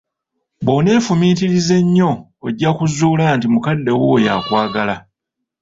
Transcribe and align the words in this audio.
Bw'oneefumitiriza 0.65 1.73
ennyo 1.81 2.11
ojja 2.45 2.69
kuzzuula 2.77 3.25
nti 3.35 3.47
mukadde 3.53 3.91
wo 3.99 4.05
oyo 4.15 4.29
akwagala. 4.37 4.95